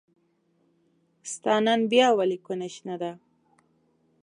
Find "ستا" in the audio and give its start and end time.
1.31-1.53